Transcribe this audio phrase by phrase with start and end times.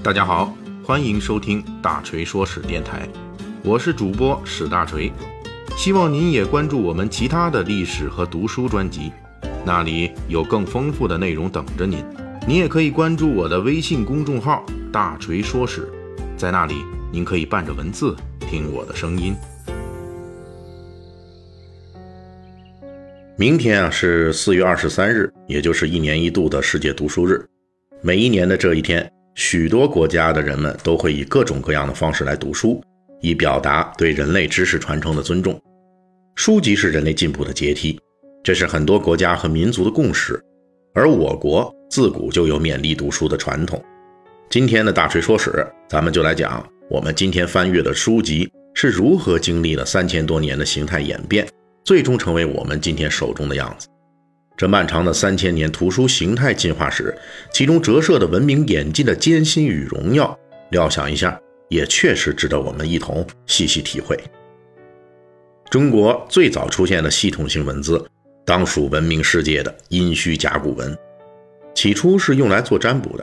[0.00, 3.06] 大家好，欢迎收听大锤说史电台，
[3.64, 5.12] 我是主播史大锤，
[5.76, 9.10] 希望您也关注我们其他的历史和读书专辑，
[9.66, 12.02] 那里有更丰富的内容等着您。
[12.46, 15.88] 您也可以关注我的微信公众号“大锤说史”，
[16.38, 16.76] 在那里
[17.12, 19.34] 您可以伴着文字听我的声音。
[23.36, 27.44] 明天啊是四月二十三日，也就是一年一度的世界读书日。
[28.00, 32.82] 每一年的这一天，许多国家的人们都会以各种各样的方式来读书，
[33.20, 35.56] 以表达对人类知识传承的尊重。
[36.34, 38.00] 书籍是人类进步的阶梯，
[38.42, 40.42] 这是很多国家和民族的共识。
[40.92, 43.80] 而我国自古就有勉励读书的传统。
[44.50, 51.46] 今天的大锤说史，咱们就来讲我们今天翻阅的书籍是如何经历了三千多年的形态演变，
[51.84, 53.86] 最终成为我们今天手中的样子。
[54.58, 57.16] 这漫长的三千年图书形态进化史，
[57.52, 60.38] 其中折射的文明演进的艰辛与荣耀，
[60.70, 64.18] 料想一下，也确实值得我们一同细细体会。
[65.70, 68.04] 中国最早出现的系统性文字。
[68.44, 70.96] 当属闻名世界的殷墟甲骨文，
[71.74, 73.22] 起初是用来做占卜的。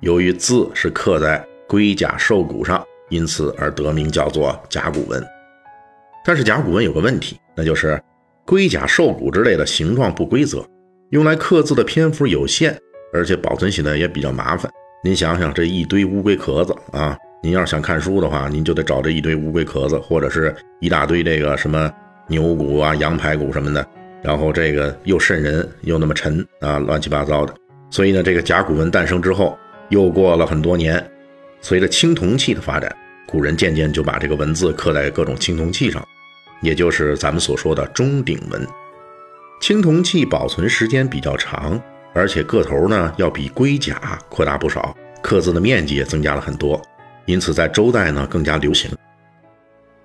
[0.00, 5.26] 由于字是刻在龟甲兽骨上，因此而得名叫做甲骨文。
[6.26, 7.98] 但是甲骨文有个问题，那就是
[8.44, 10.62] 龟甲兽骨之类的形状不规则，
[11.10, 12.76] 用来刻字的篇幅有限，
[13.12, 14.68] 而且保存起来也比较麻烦。
[15.04, 21.88] 您想想，这一堆乌龟壳子啊，您要是想看书的话，您就得找这一堆乌龟壳子，或者是一大堆这个什么
[22.26, 23.86] 牛骨啊、羊排骨什么的。
[24.20, 27.54] 然后这个又渗人又那么沉啊，乱七八糟的。
[27.88, 29.56] 所以呢，这个甲骨文诞生之后，
[29.90, 31.08] 又过了很多年，
[31.60, 32.92] 随着青铜器的发展，
[33.28, 36.04] 古人渐渐就把这个文字刻在各种青铜器上，
[36.62, 38.66] 也就是咱们所说的钟鼎文。
[39.60, 41.80] 青铜器保存时间比较长，
[42.12, 46.80] 而且个头呢要比龟甲扩大不少，刻字的面积也增加了很多，
[47.24, 48.90] 因此在周代呢更加流行。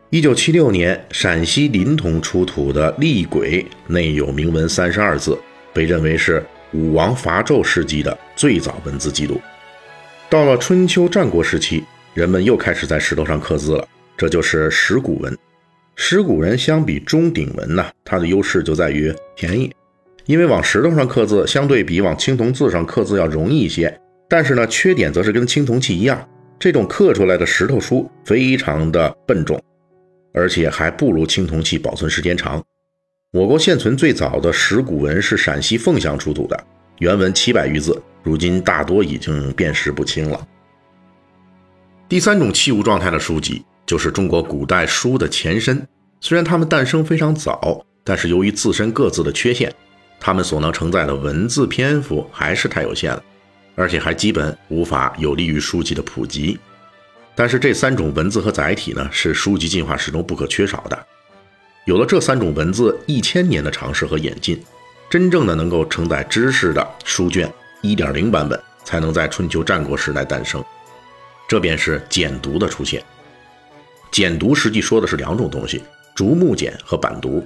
[0.10, 5.38] 一九七六年，陕西临潼出土的厉鬼内有铭文三十二字，
[5.74, 6.44] 被认为是
[6.74, 9.40] 武王伐纣时期的最早文字记录。
[10.30, 11.84] 到了春秋战国时期，
[12.14, 13.88] 人们又开始在石头上刻字了，
[14.18, 15.38] 这就是石鼓文。
[16.04, 19.72] 石鼓文相比钟鼎文呢，它的优势就在于便宜，
[20.26, 24.02] 因为往石头上刻字相对比往青铜字上刻字要容易一些。
[24.28, 29.62] 但是呢，缺点则是跟青铜器一样，这种刻出来的石头书非常的笨重。
[30.34, 32.62] 而且还不如青铜器保存时间长。
[33.32, 36.64] 我国现存最早的石鼓文是陕西凤翔出土的，
[36.98, 40.48] 原文七百余字，如今大多已经辨识不清了。
[42.10, 45.86] 第三种器物状态的书籍，就是中国古代书的前身。
[46.22, 49.70] 虽然它们诞生非常早，但是由于自身各自的缺陷，
[50.18, 53.22] 它们所能承载的文字篇幅还是太有限了，
[53.76, 56.58] 而且还基本无法有利于书籍的普及。
[57.36, 60.98] 但是这三种文字和载体呢，是书籍进化史中不可缺少的。
[61.84, 64.64] 有了这三种文字一千年的尝试和演进，
[65.10, 67.52] 真正的能够承载知识的书卷
[67.82, 70.64] 1.0版本才能在春秋战国时代诞生。
[71.46, 73.04] 这便是简牍的出现。
[74.12, 75.82] 简牍实际说的是两种东西：
[76.14, 77.42] 竹木简和板牍。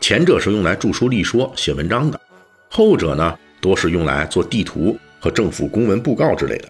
[0.00, 2.20] 前者是用来著书立说、写文章的，
[2.68, 6.68] 后者呢，多是用来做地图和政府公文布告之类的。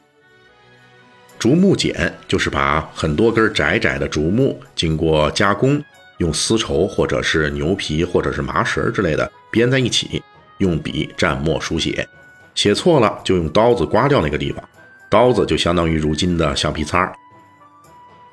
[1.39, 5.83] 竹木简就是把很多根窄窄的竹木经过加工，
[6.19, 10.23] 用丝绸或者是牛皮或者是麻绳之类的编在一起，
[10.59, 12.07] 用笔蘸墨书写，
[12.55, 14.63] 写错了就用刀子刮掉那个地方，
[15.11, 17.13] 刀子就相当于如今的橡皮擦。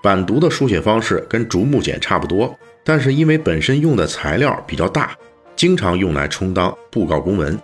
[0.01, 5.15] 板牍的书写方式跟竹木简差不多，但是因为本身用的材料比较大，
[5.55, 7.59] 经常用来充当布告公文。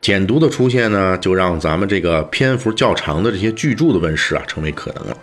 [0.00, 5.16] 简牍的出现呢，就让咱们这个篇幅较长的这些巨著的问世啊，成为可能了。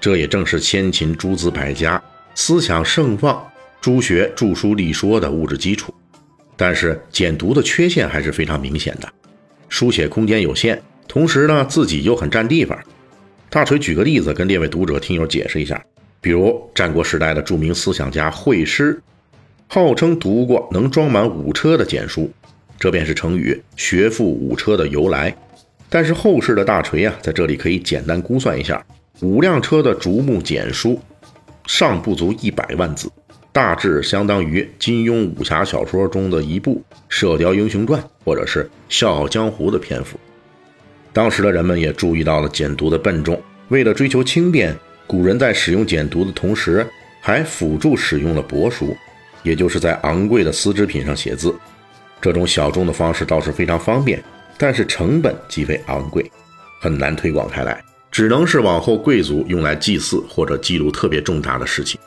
[0.00, 2.02] 这也正是先秦诸子百家
[2.34, 3.46] 思想盛放、
[3.80, 5.94] 诸学著书立说的物质基础。
[6.56, 9.08] 但是简牍的缺陷还是非常明显的，
[9.68, 12.78] 书写空间有限，同时呢自己又很占地方。
[13.54, 15.80] 大锤举个例子跟列位读者听友解释一下，
[16.20, 19.00] 比如战国时代的著名思想家惠施，
[19.68, 22.28] 号称读过能装满五车的简书。
[22.80, 25.32] 这便是成语“学富五车”的由来。
[25.88, 28.84] 但是后世的大锤啊，在这里可以简单估算一下，
[29.20, 31.00] 五辆车的竹木简书
[31.68, 33.08] 尚不足一百万字，
[33.52, 40.18] 大致相当于金庸武侠小说中的一部《射雕英雄传》或者是《笑傲江湖》的篇幅。
[41.14, 44.76] 当时的人们也注意到了简牍的笨重，为了追求轻便，
[45.06, 46.84] 古人在使用简牍的同时，
[47.20, 48.96] 还辅助使用了帛书，
[49.44, 51.54] 也就是在昂贵的丝织品上写字。
[52.20, 54.20] 这种小众的方式倒是非常方便，
[54.58, 56.28] 但是成本极为昂贵，
[56.80, 62.00] 很难推广开来，只能是往后贵族用来祭祀或者记录特别重大的事情。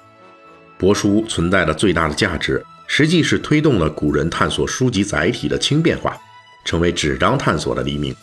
[0.77, 6.17] 帛书存在的最大的价值，实际是推动了古人探索书籍载体的轻便化，
[6.65, 8.13] 成为纸张探索的黎明。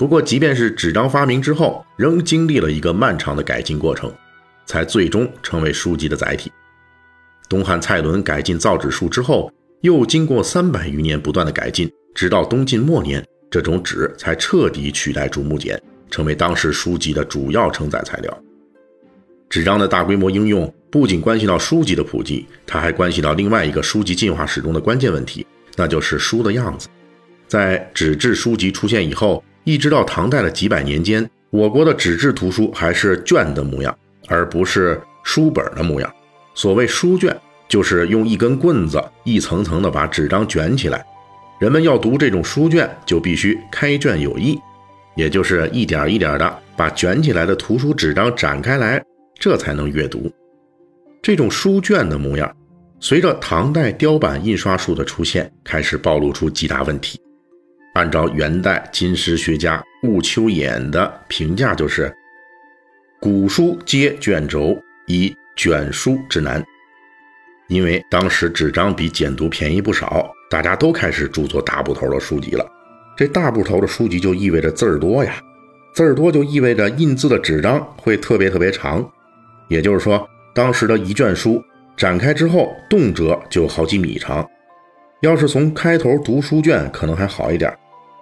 [0.00, 4.10] 不过，即便是纸张发明之后，仍经历了一个漫长的改进过程，
[4.64, 6.50] 才最终成为书籍的载体。
[7.50, 9.52] 东汉蔡伦改进造纸术之后，
[9.82, 15.78] 又经过三百余年不断的改进，直到东晋末年，这种纸才彻底取代竹木简，
[16.10, 18.42] 成为当时书籍的主要承载材料。
[19.50, 25.46] 纸张的大规模应用不仅关系到书籍的普及，它还关系到另外一个书籍进化史中的关键问题，
[25.76, 26.88] 那就是书的样子。
[27.46, 33.96] 在纸质书籍出现以后，一直到唐代的几百年间，我国的纸质图书还是卷的模样，
[34.28, 36.12] 而不是书本的模样。
[36.54, 37.36] 所谓书卷，
[37.68, 41.04] 就是用一根棍子一层层的把纸张卷起来。
[41.58, 44.58] 人们要读这种书卷，就必须开卷有益，
[45.14, 49.02] 也就是一点一点的把卷起来的图书纸张展开来。
[49.38, 50.30] 这才能阅读。
[51.22, 52.54] 这种书卷的模样，
[52.98, 57.18] 随着唐代雕版印刷术的出现，开始暴露出几大问题。
[57.94, 62.14] 按照元代金石学家顾秋衍的评价，就是
[63.20, 66.64] 古书皆卷轴，以卷书之难。
[67.68, 72.66] 因为当时纸张比简牍便宜不少，大家都开始著作大部头的书籍了。
[73.16, 75.40] 这大部头的书籍就意味着字儿多呀，
[75.94, 79.08] 字儿多就意味着印字的纸张会特别特别长。
[79.68, 81.62] 也就是说，当时的一卷书
[81.96, 84.48] 展开之后，动辄就好几米长。
[85.20, 87.70] 要是从开头读书卷，可能还好一点。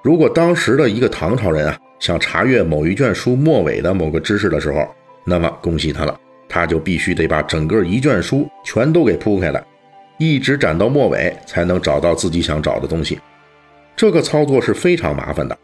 [0.03, 4.85] 如果当时的一个唐朝人啊，想查阅某一卷书末尾的某个知识的时候，
[5.25, 6.19] 那么恭喜他了，
[6.49, 9.65] 他就必须得把整个一卷书全都给铺开来，
[10.19, 13.19] 一直展到末尾，才能找到自己想找的东西。
[13.95, 15.57] 这个操作是非常麻烦的。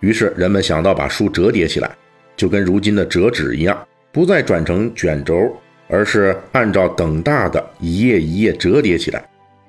[0.00, 1.90] 于是人们想到把书折叠起来，
[2.36, 3.86] 就跟如今的折纸一样。
[4.12, 5.50] 不再转成卷轴，
[5.88, 9.24] 而是按照等大的一页一页折叠起来。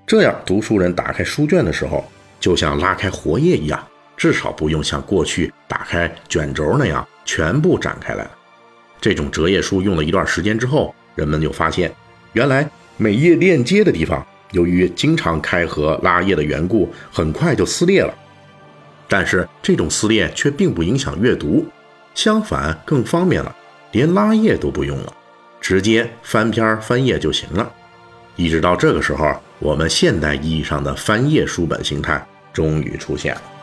[0.08, 2.06] 这样，读书人打开书卷的时候，
[2.40, 3.84] 就像拉开活页一样，
[4.16, 8.32] 至少不用像过去打开卷轴那样全部展开来了。
[9.02, 11.92] 这种折页书用了一段时间之后，人们就发现，
[12.34, 18.14] 原来每页链接的地方，由于经常开合拉页的缘故，很快就撕裂了。
[19.08, 21.66] 但是这种撕裂却并不影响阅读，
[22.14, 23.56] 相反更方便了。
[23.92, 25.12] 连拉页都不用了，
[25.60, 27.72] 直接翻篇翻页就行了。
[28.36, 33.55] 一直到这个时候，我们现代意义上的翻页书本形态终于出现了。